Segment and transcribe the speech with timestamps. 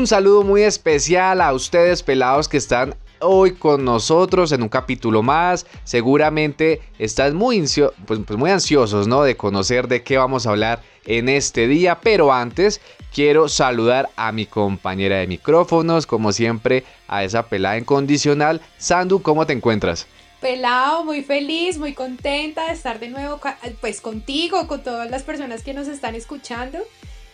[0.00, 5.22] Un saludo muy especial a ustedes pelados que están hoy con nosotros en un capítulo
[5.22, 5.66] más.
[5.84, 7.62] Seguramente están muy,
[8.06, 9.22] pues, pues muy ansiosos ¿no?
[9.24, 12.00] de conocer de qué vamos a hablar en este día.
[12.00, 12.80] Pero antes
[13.12, 18.62] quiero saludar a mi compañera de micrófonos, como siempre, a esa pelada incondicional.
[18.78, 20.06] Sandu, ¿cómo te encuentras?
[20.40, 23.38] Pelado, muy feliz, muy contenta de estar de nuevo
[23.82, 26.78] pues contigo, con todas las personas que nos están escuchando.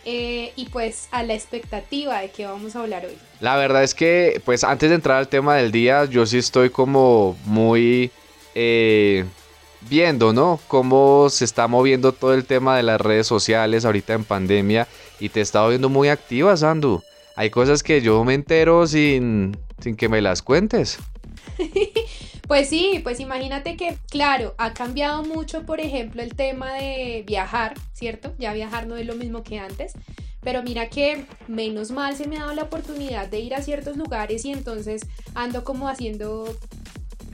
[0.09, 3.17] Eh, y pues a la expectativa de qué vamos a hablar hoy.
[3.41, 6.69] La verdad es que, pues antes de entrar al tema del día, yo sí estoy
[6.69, 8.09] como muy
[8.55, 9.25] eh,
[9.89, 10.61] viendo, ¿no?
[10.69, 14.87] Cómo se está moviendo todo el tema de las redes sociales ahorita en pandemia
[15.19, 17.03] y te he estado viendo muy activa, Sandu.
[17.35, 20.99] Hay cosas que yo me entero sin, sin que me las cuentes.
[22.47, 27.73] Pues sí, pues imagínate que, claro, ha cambiado mucho, por ejemplo, el tema de viajar,
[27.93, 28.33] ¿cierto?
[28.39, 29.93] Ya viajar no es lo mismo que antes.
[30.41, 33.97] Pero mira que menos mal se me ha dado la oportunidad de ir a ciertos
[33.97, 35.01] lugares y entonces
[35.35, 36.55] ando como haciendo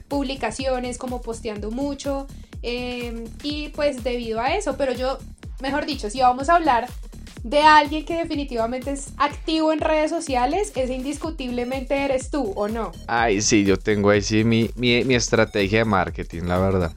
[0.08, 2.26] publicaciones, como posteando mucho.
[2.62, 5.18] Em, y pues debido a eso, pero yo,
[5.60, 6.88] mejor dicho, si vamos a hablar
[7.44, 12.90] de alguien que definitivamente es activo en redes sociales, es indiscutiblemente eres tú, ¿o no?
[13.06, 14.70] Ay, sí, yo tengo ahí sí mi,
[15.14, 16.92] estrategia de marketing, la verdad.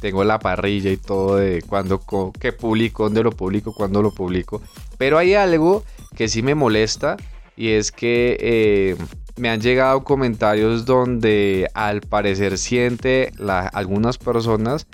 [0.00, 2.00] Tengo la parrilla y todo de cuándo,
[2.40, 4.62] qué publico, dónde lo publico, cuándo lo publico.
[4.96, 5.84] Pero hay algo
[6.16, 7.18] que sí me molesta
[7.54, 8.96] y es que eh,
[9.36, 13.32] me han llegado comentarios donde al parecer siente
[13.72, 14.86] algunas personas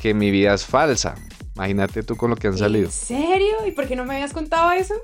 [0.00, 1.16] que mi vida es falsa.
[1.58, 2.84] Imagínate tú con lo que han salido.
[2.84, 3.66] ¿En serio?
[3.66, 4.94] ¿Y por qué no me habías contado eso?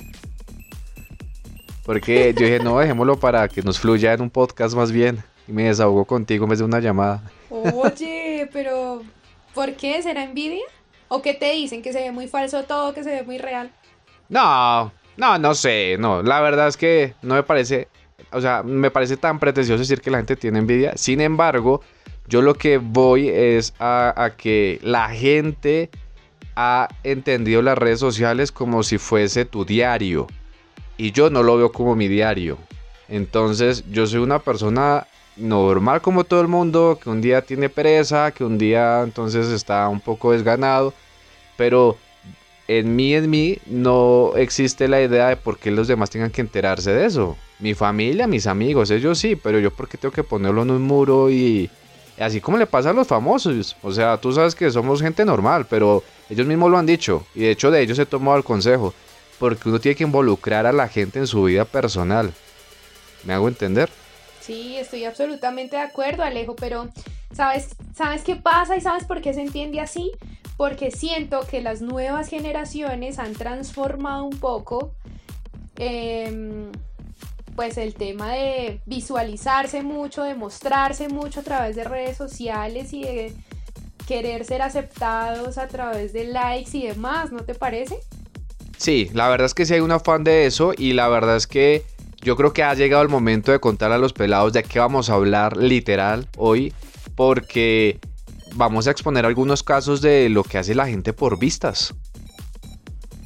[1.84, 5.20] Porque yo dije, no, dejémoslo para que nos fluya en un podcast más bien.
[5.48, 7.28] Y me desahogo contigo en vez de una llamada.
[7.50, 9.03] Oye, pero
[9.53, 10.00] ¿por qué?
[10.00, 10.62] ¿Será envidia?
[11.09, 11.82] ¿O qué te dicen?
[11.82, 12.94] ¿Que se ve muy falso todo?
[12.94, 13.72] ¿Que se ve muy real?
[14.28, 15.97] No, no, no sé.
[15.98, 17.88] No, la verdad es que no me parece.
[18.31, 20.97] O sea, me parece tan pretencioso decir que la gente tiene envidia.
[20.97, 21.81] Sin embargo,
[22.28, 25.91] yo lo que voy es a que la gente
[26.56, 30.26] ha entendido las redes sociales como si fuese tu diario.
[30.97, 32.59] Y yo no lo veo como mi diario.
[33.09, 35.06] Entonces yo soy una persona
[35.37, 39.88] normal como todo el mundo, que un día tiene pereza, que un día entonces está
[39.88, 40.94] un poco desganado.
[41.56, 41.97] Pero
[42.69, 46.41] en mí, en mí, no existe la idea de por qué los demás tengan que
[46.41, 47.37] enterarse de eso.
[47.59, 51.31] Mi familia, mis amigos, ellos sí, pero yo porque tengo que ponerlo en un muro
[51.31, 51.70] y...
[52.19, 53.76] Así como le pasa a los famosos.
[53.82, 57.40] O sea, tú sabes que somos gente normal, pero ellos mismos lo han dicho y
[57.40, 58.94] de hecho de ellos he tomado el consejo,
[59.38, 62.32] porque uno tiene que involucrar a la gente en su vida personal.
[63.24, 63.90] ¿Me hago entender?
[64.40, 66.88] Sí, estoy absolutamente de acuerdo, Alejo, pero
[67.32, 70.12] ¿sabes, ¿sabes qué pasa y sabes por qué se entiende así?
[70.56, 74.92] Porque siento que las nuevas generaciones han transformado un poco
[75.76, 76.70] em,
[77.56, 83.02] pues el tema de visualizarse mucho, de mostrarse mucho a través de redes sociales y
[83.02, 83.32] de
[84.06, 87.98] querer ser aceptados a través de likes y demás, ¿no te parece?
[88.76, 91.47] Sí, la verdad es que sí hay un afán de eso y la verdad es
[91.47, 91.84] que
[92.20, 95.10] yo creo que ha llegado el momento de contar a los pelados de qué vamos
[95.10, 96.72] a hablar literal hoy,
[97.14, 97.98] porque
[98.54, 101.94] vamos a exponer algunos casos de lo que hace la gente por vistas.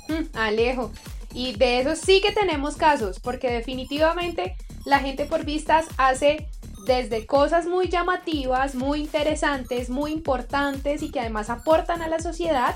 [0.08, 0.92] Mm, Alejo,
[1.32, 6.48] y de eso sí que tenemos casos, porque definitivamente la gente por vistas hace
[6.88, 12.74] desde cosas muy llamativas, muy interesantes, muy importantes y que además aportan a la sociedad,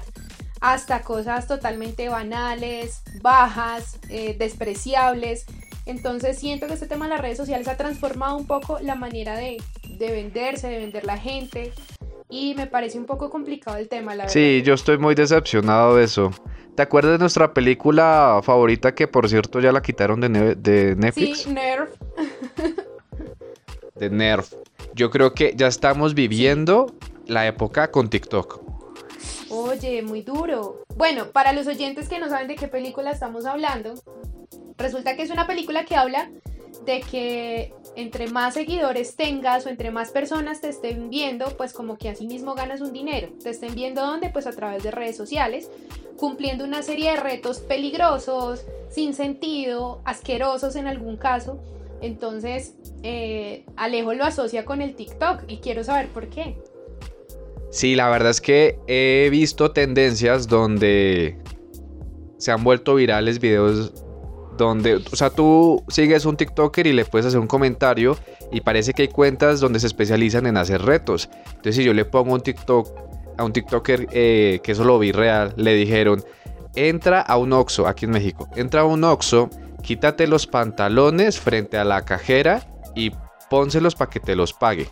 [0.61, 5.47] hasta cosas totalmente banales, bajas, eh, despreciables.
[5.87, 9.35] Entonces siento que este tema de las redes sociales ha transformado un poco la manera
[9.35, 9.57] de,
[9.99, 11.73] venderse, de vender la gente.
[12.29, 14.33] Y me parece un poco complicado el tema, la verdad.
[14.33, 16.31] Sí, yo estoy muy decepcionado de eso.
[16.75, 21.43] ¿Te acuerdas de nuestra película favorita que por cierto ya la quitaron de, de Netflix?
[21.43, 21.91] Sí, Nerf.
[24.03, 24.53] De Nerf.
[24.95, 26.93] Yo creo que ya estamos viviendo
[27.27, 28.61] la época con TikTok.
[29.49, 30.83] Oye, muy duro.
[30.97, 33.95] Bueno, para los oyentes que no saben de qué película estamos hablando,
[34.77, 36.31] resulta que es una película que habla
[36.85, 41.97] de que entre más seguidores tengas o entre más personas te estén viendo, pues como
[41.97, 43.29] que así mismo ganas un dinero.
[43.41, 44.31] Te estén viendo dónde?
[44.31, 45.71] Pues a través de redes sociales,
[46.17, 51.61] cumpliendo una serie de retos peligrosos, sin sentido, asquerosos en algún caso.
[52.03, 56.57] Entonces, eh, Alejo lo asocia con el TikTok y quiero saber por qué.
[57.71, 61.39] Sí, la verdad es que he visto tendencias donde
[62.37, 63.95] se han vuelto virales videos
[64.59, 68.17] donde, o sea, tú sigues un TikToker y le puedes hacer un comentario
[68.51, 71.31] y parece que hay cuentas donde se especializan en hacer retos.
[71.47, 72.89] Entonces, si yo le pongo un TikTok
[73.39, 76.23] a un TikToker eh, que eso lo vi real, le dijeron,
[76.75, 79.49] entra a un Oxxo aquí en México, entra a un Oxxo
[79.83, 83.13] quítate los pantalones frente a la cajera y
[83.51, 84.89] pónselos para que te los pague.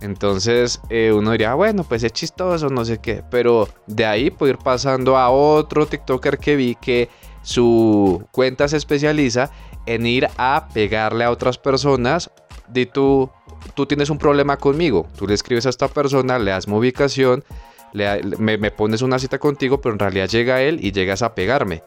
[0.00, 3.22] Entonces eh, uno diría, bueno, pues es chistoso, no sé qué.
[3.30, 7.08] Pero de ahí puedo ir pasando a otro TikToker que vi que
[7.42, 9.50] su cuenta se especializa
[9.86, 12.30] en ir a pegarle a otras personas.
[12.68, 13.28] De tú,
[13.74, 15.06] tú tienes un problema conmigo.
[15.16, 17.44] Tú le escribes a esta persona, le das mi ubicación,
[17.92, 21.82] me, me pones una cita contigo, pero en realidad llega él y llegas a pegarme.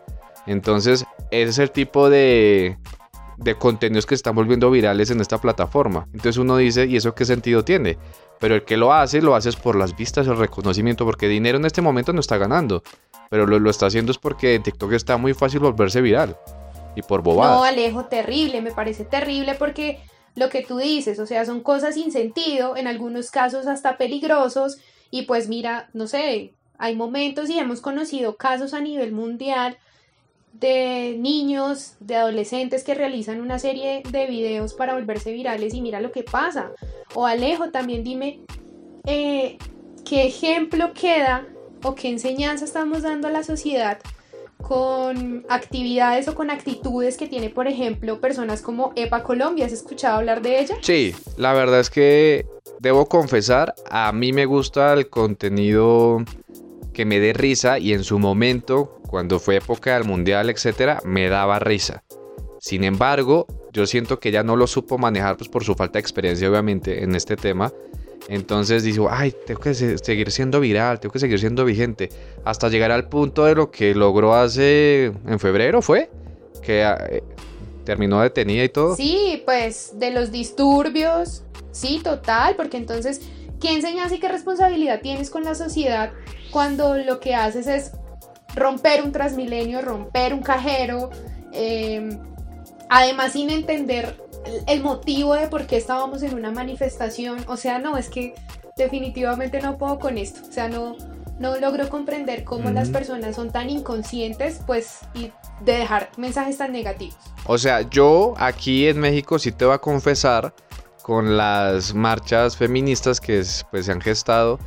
[0.46, 1.06] Entonces,
[1.42, 2.78] ese es el tipo de,
[3.38, 6.08] de contenidos que se están volviendo virales en esta plataforma.
[6.14, 7.98] Entonces uno dice, ¿y eso qué sentido tiene?
[8.40, 11.66] Pero el que lo hace, lo hace por las vistas, el reconocimiento, porque dinero en
[11.66, 12.84] este momento no está ganando.
[13.30, 16.38] Pero lo, lo está haciendo es porque en TikTok está muy fácil volverse viral.
[16.96, 17.58] Y por bobadas.
[17.58, 20.02] No, Alejo, terrible, me parece terrible porque
[20.36, 24.78] lo que tú dices, o sea, son cosas sin sentido, en algunos casos hasta peligrosos.
[25.10, 29.78] Y pues mira, no sé, hay momentos y hemos conocido casos a nivel mundial
[30.54, 36.00] de niños, de adolescentes que realizan una serie de videos para volverse virales y mira
[36.00, 36.72] lo que pasa.
[37.16, 38.42] O Alejo, también dime
[39.06, 39.58] eh,
[40.06, 41.48] qué ejemplo queda
[41.84, 44.00] o qué enseñanza estamos dando a la sociedad
[44.60, 49.66] con actividades o con actitudes que tiene, por ejemplo, personas como EPA Colombia.
[49.66, 50.76] ¿Has escuchado hablar de ella?
[50.82, 52.46] Sí, la verdad es que
[52.80, 56.24] debo confesar, a mí me gusta el contenido
[56.94, 61.30] que me dé risa y en su momento cuando fue época del mundial, etcétera, me
[61.30, 62.04] daba risa.
[62.60, 66.00] Sin embargo, yo siento que ya no lo supo manejar pues, por su falta de
[66.00, 67.72] experiencia, obviamente, en este tema.
[68.28, 72.10] Entonces dijo, ay, tengo que seguir siendo viral, tengo que seguir siendo vigente.
[72.44, 75.12] Hasta llegar al punto de lo que logró hace.
[75.28, 76.10] en febrero, ¿fue?
[76.64, 77.24] Que eh,
[77.86, 78.96] terminó detenida y todo.
[78.96, 81.44] Sí, pues de los disturbios.
[81.72, 83.22] Sí, total, porque entonces,
[83.62, 86.14] ¿qué enseñas y qué responsabilidad tienes con la sociedad
[86.50, 87.92] cuando lo que haces es
[88.56, 91.10] romper un transmilenio, romper un cajero,
[91.52, 92.20] em,
[92.90, 94.18] además sin entender
[94.68, 98.36] el motivo de por qué estábamos en una manifestación, o sea, no, es que
[98.76, 100.96] definitivamente no puedo con esto, o sea, no,
[101.40, 106.72] no logro comprender cómo las personas son tan inconscientes, pues, y de dejar mensajes tan
[106.72, 107.18] negativos.
[107.46, 110.54] O sea, yo aquí en México sí te voy a confesar
[111.02, 114.60] con las marchas feministas que pues, se han gestado,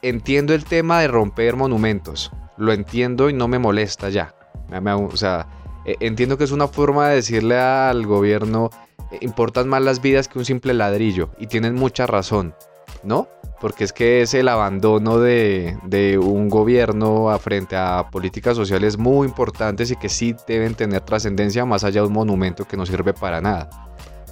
[0.00, 4.34] entiendo el tema de romper monumentos, lo entiendo y no me molesta ya.
[4.70, 5.46] O sea,
[5.84, 8.70] e, entiendo que es una forma de decirle al gobierno,
[9.10, 11.30] eh, importan más las vidas que un simple ladrillo.
[11.38, 12.54] Y tienen mucha razón,
[13.02, 13.28] ¿no?
[13.60, 19.90] Porque es que es el abandono de, un gobierno frente a políticas sociales muy importantes
[19.90, 23.40] y que sí deben tener trascendencia más allá de un monumento que no sirve para
[23.40, 23.70] nada.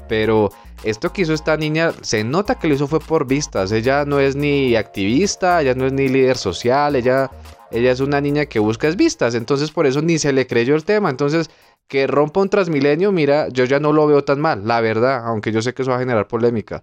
[0.09, 0.51] Pero
[0.83, 3.71] esto que hizo esta niña, se nota que lo hizo fue por vistas.
[3.71, 7.31] Ella no es ni activista, ella no es ni líder social, ella
[7.71, 10.85] ella es una niña que busca vistas, entonces por eso ni se le creyó el
[10.85, 11.11] tema.
[11.11, 11.51] Entonces,
[11.89, 15.53] que rompa un transmilenio, mira, yo ya no lo veo tan mal, la verdad, aunque
[15.53, 16.83] yo sé que eso va a generar polémica.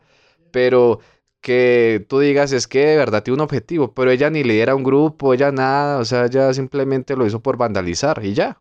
[0.51, 1.00] Pero
[1.41, 4.84] que tú digas es que de verdad tiene un objetivo, pero ella ni lidera un
[4.84, 8.60] grupo, ella nada, o sea, ella simplemente lo hizo por vandalizar y ya.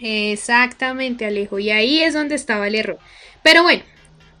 [0.00, 2.98] Exactamente, Alejo, y ahí es donde estaba el error.
[3.42, 3.82] Pero bueno,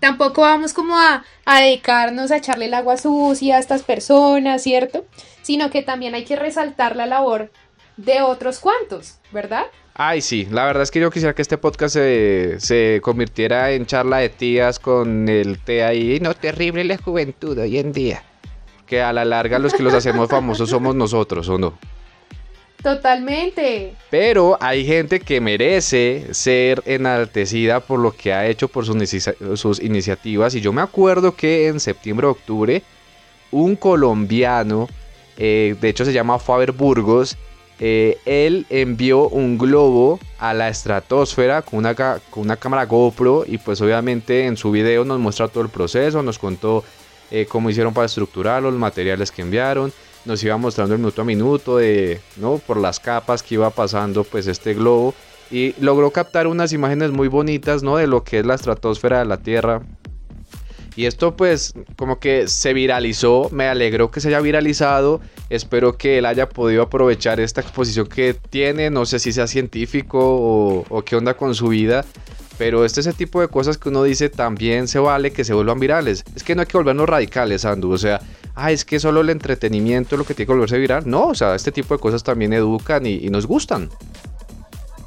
[0.00, 5.04] tampoco vamos como a, a dedicarnos a echarle el agua sucia a estas personas, ¿cierto?
[5.42, 7.50] Sino que también hay que resaltar la labor
[7.96, 9.66] de otros cuantos, ¿verdad?
[9.94, 13.86] Ay, sí, la verdad es que yo quisiera que este podcast se, se convirtiera en
[13.86, 16.20] charla de tías con el té ahí.
[16.20, 18.22] No, terrible la juventud hoy en día.
[18.86, 21.78] Que a la larga los que los hacemos famosos somos nosotros, ¿o no?
[22.82, 23.94] Totalmente.
[24.10, 30.54] Pero hay gente que merece ser enaltecida por lo que ha hecho por sus, iniciativas.
[30.54, 32.82] Y yo me acuerdo que en septiembre octubre,
[33.50, 34.88] un colombiano,
[35.36, 37.36] eh, de hecho se llama Faber Burgos,
[37.78, 43.58] eh, él envió un globo a la estratosfera con una, con una cámara GoPro y
[43.58, 46.84] pues obviamente en su video nos muestra todo el proceso, nos contó
[47.30, 49.92] eh, cómo hicieron para estructurarlo, los materiales que enviaron
[50.26, 52.58] nos iba mostrando el minuto a minuto de, ¿no?
[52.58, 55.14] Por las capas que iba pasando pues este globo
[55.50, 57.96] y logró captar unas imágenes muy bonitas, ¿no?
[57.96, 59.82] De lo que es la estratosfera de la Tierra.
[60.96, 66.18] Y esto pues como que se viralizó, me alegró que se haya viralizado, espero que
[66.18, 71.02] él haya podido aprovechar esta exposición que tiene, no sé si sea científico o, o
[71.02, 72.06] qué onda con su vida,
[72.58, 75.52] pero este es el tipo de cosas que uno dice también se vale que se
[75.52, 76.24] vuelvan virales.
[76.34, 77.90] Es que no hay que volvernos radicales, Andu.
[77.90, 78.20] O sea,
[78.56, 81.04] ah, es que solo el entretenimiento es lo que tiene que volverse viral.
[81.06, 83.90] No, o sea, este tipo de cosas también educan y, y nos gustan.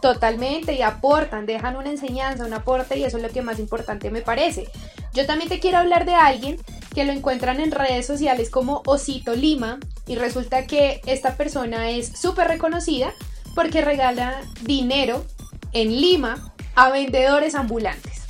[0.01, 4.09] Totalmente, y aportan, dejan una enseñanza, un aporte, y eso es lo que más importante
[4.09, 4.69] me parece.
[5.13, 6.57] Yo también te quiero hablar de alguien
[6.95, 9.77] que lo encuentran en redes sociales como Osito Lima,
[10.07, 13.13] y resulta que esta persona es súper reconocida
[13.55, 15.25] porque regala dinero
[15.73, 18.21] en Lima a vendedores ambulantes.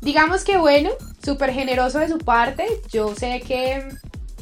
[0.00, 0.90] Digamos que bueno,
[1.24, 3.88] súper generoso de su parte, yo sé que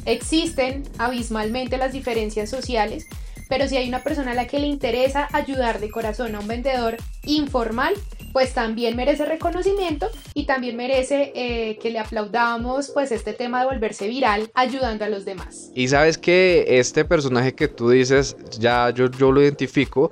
[0.05, 3.07] existen abismalmente las diferencias sociales,
[3.49, 6.47] pero si hay una persona a la que le interesa ayudar de corazón a un
[6.47, 7.93] vendedor informal,
[8.33, 13.67] pues también merece reconocimiento y también merece eh, que le aplaudamos pues este tema de
[13.67, 15.71] volverse viral ayudando a los demás.
[15.73, 20.11] Y sabes que este personaje que tú dices, ya yo, yo lo identifico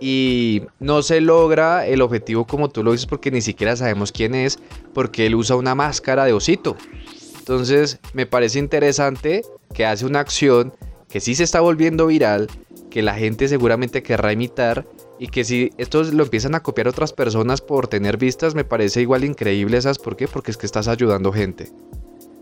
[0.00, 4.34] y no se logra el objetivo como tú lo dices porque ni siquiera sabemos quién
[4.34, 4.58] es,
[4.94, 6.76] porque él usa una máscara de osito.
[7.48, 9.40] Entonces me parece interesante
[9.72, 10.74] que hace una acción
[11.08, 12.46] que sí se está volviendo viral,
[12.90, 14.84] que la gente seguramente querrá imitar
[15.18, 19.00] y que si esto lo empiezan a copiar otras personas por tener vistas, me parece
[19.00, 20.28] igual increíble, ¿sabes por qué?
[20.28, 21.72] Porque es que estás ayudando gente.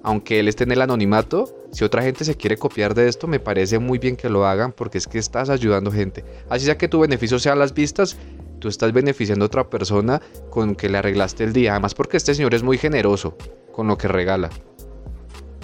[0.03, 3.39] Aunque él esté en el anonimato, si otra gente se quiere copiar de esto, me
[3.39, 6.25] parece muy bien que lo hagan porque es que estás ayudando gente.
[6.49, 8.17] Así sea que tu beneficio sea las vistas,
[8.59, 10.21] tú estás beneficiando a otra persona
[10.51, 11.75] con que le arreglaste el día.
[11.75, 13.37] Además porque este señor es muy generoso
[13.71, 14.51] con lo que regala.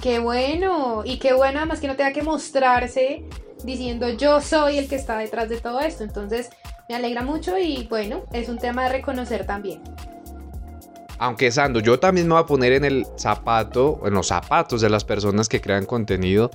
[0.02, 3.24] Qué bueno, y qué bueno además que no tenga que mostrarse
[3.62, 6.02] diciendo yo soy el que está detrás de todo esto.
[6.02, 6.50] Entonces
[6.88, 9.80] me alegra mucho y bueno, es un tema de reconocer también.
[11.18, 14.90] Aunque Sando, yo también me voy a poner en el zapato, en los zapatos de
[14.90, 16.50] las personas que crean contenido.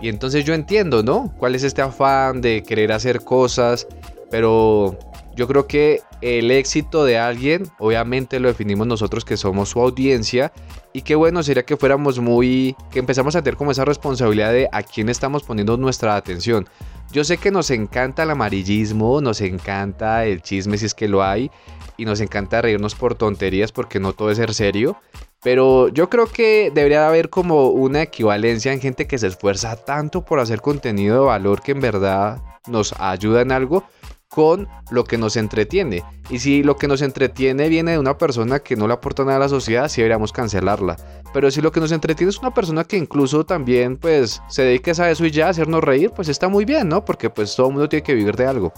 [0.00, 1.34] Y entonces yo entiendo, ¿no?
[1.36, 3.86] ¿Cuál es este afán de querer hacer cosas?
[4.30, 4.98] Pero
[5.34, 10.52] yo creo que el éxito de alguien, obviamente lo definimos nosotros que somos su audiencia.
[10.92, 14.68] Y qué bueno sería que fuéramos muy, que empezamos a tener como esa responsabilidad de
[14.72, 16.66] a quién estamos poniendo nuestra atención.
[17.12, 21.22] Yo sé que nos encanta el amarillismo, nos encanta el chisme si es que lo
[21.22, 21.50] hay,
[21.96, 24.96] y nos encanta reírnos por tonterías porque no todo es ser serio.
[25.42, 30.24] Pero yo creo que debería haber como una equivalencia en gente que se esfuerza tanto
[30.24, 33.84] por hacer contenido de valor que en verdad nos ayuda en algo
[34.28, 36.02] con lo que nos entretiene.
[36.30, 39.36] Y si lo que nos entretiene viene de una persona que no le aporta nada
[39.36, 40.96] a la sociedad, sí deberíamos cancelarla.
[41.32, 44.92] Pero si lo que nos entretiene es una persona que incluso también pues se dedique
[44.96, 47.04] a eso y ya a hacernos reír, pues está muy bien, ¿no?
[47.04, 48.72] Porque pues todo el mundo tiene que vivir de algo.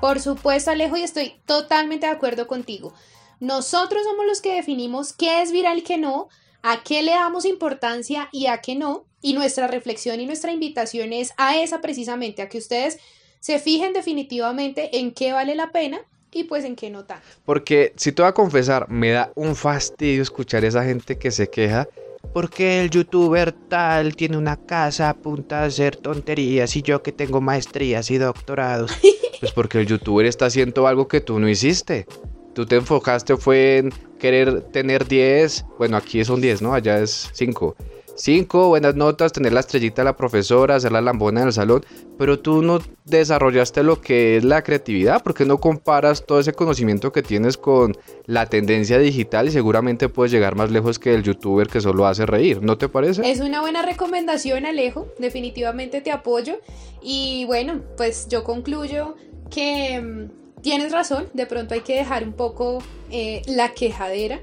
[0.00, 2.92] Por supuesto, Alejo, y estoy totalmente de acuerdo contigo.
[3.40, 6.28] Nosotros somos los que definimos qué es viral y qué no,
[6.62, 9.06] a qué le damos importancia y a qué no.
[9.20, 12.98] Y nuestra reflexión y nuestra invitación es a esa precisamente, a que ustedes
[13.44, 16.00] se fijen definitivamente en qué vale la pena
[16.32, 17.26] y pues en qué no tanto.
[17.44, 21.30] Porque si te voy a confesar, me da un fastidio escuchar a esa gente que
[21.30, 21.86] se queja
[22.32, 27.12] porque el youtuber tal tiene una casa a punta de hacer tonterías y yo que
[27.12, 28.92] tengo maestrías y doctorados.
[29.40, 32.06] Pues porque el youtuber está haciendo algo que tú no hiciste.
[32.54, 36.72] Tú te enfocaste fue en querer tener 10, bueno aquí son 10, ¿no?
[36.72, 37.76] Allá es 5
[38.16, 41.84] Cinco, buenas notas, tener la estrellita de la profesora, hacer la lambona en el salón,
[42.16, 47.10] pero tú no desarrollaste lo que es la creatividad, porque no comparas todo ese conocimiento
[47.10, 51.66] que tienes con la tendencia digital y seguramente puedes llegar más lejos que el youtuber
[51.66, 53.28] que solo hace reír, ¿no te parece?
[53.28, 56.60] Es una buena recomendación, Alejo, definitivamente te apoyo.
[57.02, 59.16] Y bueno, pues yo concluyo
[59.50, 62.78] que mm, tienes razón, de pronto hay que dejar un poco
[63.10, 64.40] eh, la quejadera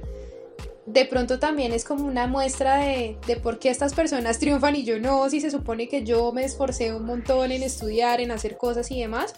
[0.85, 4.99] de pronto también es como una muestra de, por qué estas personas triunfan y yo
[4.99, 8.89] no, si se supone que yo me esforcé un montón en estudiar, en hacer cosas
[8.91, 9.33] y demás.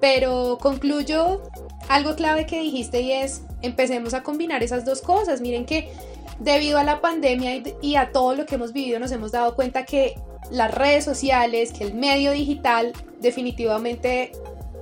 [0.00, 1.42] Pero concluyo
[1.88, 5.40] algo clave que dijiste y es, empecemos a combinar esas dos cosas.
[5.40, 5.90] Miren que
[6.38, 9.84] debido a la pandemia y a todo lo que hemos vivido nos hemos dado cuenta
[9.84, 10.14] que
[10.50, 14.32] las redes sociales, que el medio digital definitivamente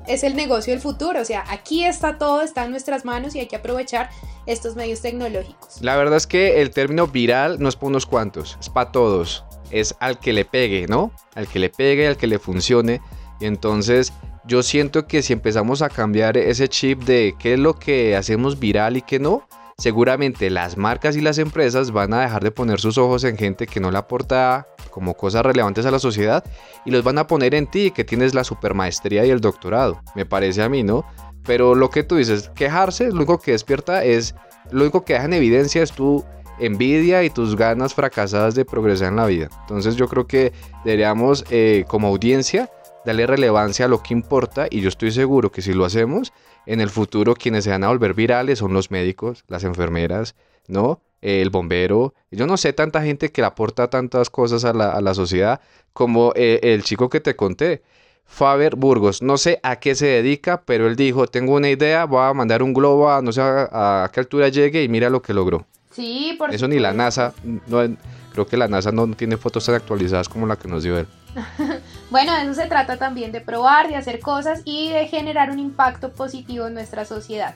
[0.06, 1.20] es el negocio del futuro.
[1.20, 4.10] O sea, aquí está todo, está en nuestras manos y hay que aprovechar
[4.46, 5.80] estos medios tecnológicos.
[5.80, 9.44] La verdad es que el término viral no es para unos cuantos, es para todos.
[9.70, 11.12] Es al que le pegue, ¿no?
[11.34, 13.00] Al que le pegue, al que le funcione.
[13.40, 14.12] Y entonces
[14.44, 18.58] yo siento que si empezamos a cambiar ese chip de qué es lo que hacemos
[18.58, 19.46] viral y qué no,
[19.78, 23.66] seguramente las marcas y las empresas van a dejar de poner sus ojos en gente
[23.66, 26.44] que no le aporta como cosas relevantes a la sociedad
[26.84, 30.02] y los van a poner en ti que tienes la supermaestría y el doctorado.
[30.14, 31.04] Me parece a mí, ¿no?
[31.44, 34.34] Pero lo que tú dices, quejarse, lo único que despierta es,
[34.70, 36.24] lo único que deja en evidencia es tu
[36.58, 39.48] envidia y tus ganas fracasadas de progresar en la vida.
[39.62, 40.52] Entonces yo creo que
[40.84, 42.70] deberíamos eh, como audiencia
[43.04, 46.32] darle relevancia a lo que importa y yo estoy seguro que si lo hacemos,
[46.66, 50.34] en el futuro quienes se van a volver virales son los médicos, las enfermeras,
[50.68, 51.00] ¿no?
[51.20, 55.60] El bombero, yo no sé tanta gente que le aporta tantas cosas a la, sociedad
[55.92, 57.82] como eh, el chico que te conté.
[58.24, 59.20] Faber Burgos.
[59.20, 62.62] No sé a qué se dedica, pero él dijo, tengo una idea, voy a mandar
[62.62, 65.66] un globo a no sé a, qué altura llegue y mira lo que logró.
[65.90, 67.96] Sí, por Eso ni la NASA, no,
[68.32, 71.06] creo que la NASA no tiene fotos tan actualizadas como la que nos dio él.
[72.12, 76.12] bueno, eso se trata también, de probar, de hacer cosas y de generar un impacto
[76.12, 77.54] positivo en nuestra sociedad.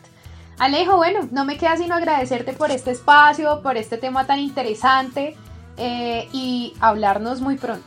[0.59, 5.37] Alejo, bueno, no me queda sino agradecerte por este espacio, por este tema tan interesante
[5.77, 7.87] eh, y hablarnos muy pronto.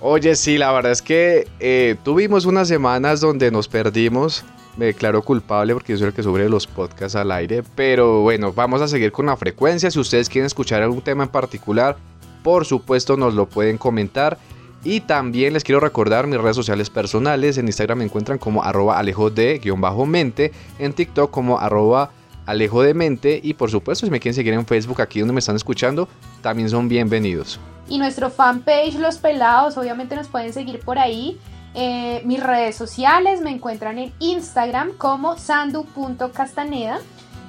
[0.00, 4.44] Oye, sí, la verdad es que eh, tuvimos unas semanas donde nos perdimos.
[4.76, 7.64] Me declaro culpable porque yo soy el que sube los podcasts al aire.
[7.74, 9.90] Pero bueno, vamos a seguir con la frecuencia.
[9.90, 11.96] Si ustedes quieren escuchar algún tema en particular,
[12.44, 14.38] por supuesto nos lo pueden comentar.
[14.84, 17.56] Y también les quiero recordar mis redes sociales personales.
[17.56, 20.52] En Instagram me encuentran como arroba alejo de-mente.
[20.78, 22.10] En TikTok como arroba
[22.46, 23.40] alejo de mente.
[23.42, 26.08] Y por supuesto, si me quieren seguir en Facebook aquí donde me están escuchando,
[26.42, 27.58] también son bienvenidos.
[27.88, 31.38] Y nuestro fanpage Los Pelados, obviamente nos pueden seguir por ahí.
[31.74, 36.98] Eh, mis redes sociales me encuentran en Instagram como sandu.castaneda.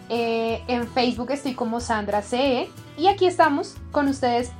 [0.08, 2.70] Eh, en Facebook estoy como Sandra CE.
[2.98, 4.51] Y aquí estamos con ustedes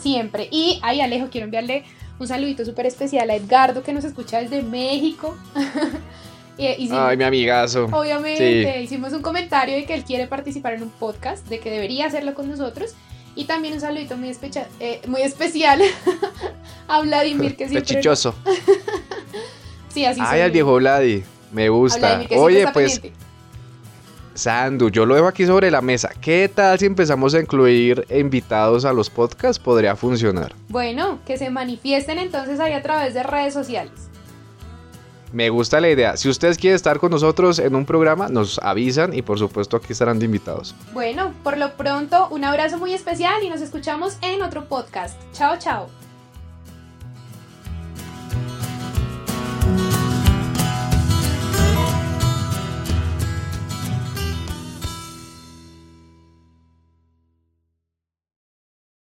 [0.00, 0.48] siempre.
[0.50, 1.84] Y ahí Alejo, quiero enviarle
[2.18, 5.36] un saludito súper especial a Edgardo que nos escucha desde México.
[6.58, 7.86] Ay, mi amigazo.
[7.90, 12.06] Obviamente, hicimos un comentario de que él quiere participar en un podcast, de que debería
[12.06, 12.94] hacerlo con nosotros.
[13.36, 14.30] Y también un saludito muy,
[14.78, 15.82] eh, muy especial
[16.88, 17.96] a Vladimir, que siempre...
[17.96, 18.34] Chichoso.
[19.88, 22.22] sí, así Ay, al viejo Vladi, me gusta.
[22.36, 23.00] Oye, pues...
[24.34, 26.10] Sandu, yo lo dejo aquí sobre la mesa.
[26.20, 29.62] ¿Qué tal si empezamos a incluir invitados a los podcasts?
[29.62, 30.54] Podría funcionar.
[30.68, 34.10] Bueno, que se manifiesten entonces ahí a través de redes sociales.
[35.32, 36.16] Me gusta la idea.
[36.16, 39.92] Si ustedes quieren estar con nosotros en un programa, nos avisan y por supuesto aquí
[39.92, 40.76] estarán de invitados.
[40.92, 45.20] Bueno, por lo pronto, un abrazo muy especial y nos escuchamos en otro podcast.
[45.32, 46.03] Chao, chao.